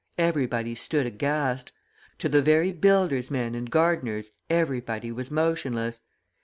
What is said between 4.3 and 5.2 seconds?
everybody